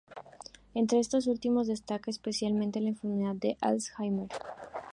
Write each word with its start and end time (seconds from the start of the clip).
Entre 0.73 0.97
estos 0.97 1.27
últimos, 1.27 1.67
destaca 1.67 2.09
especialmente 2.09 2.81
la 2.81 2.89
enfermedad 2.89 3.35
de 3.35 3.55
Alzheimer. 3.61 4.29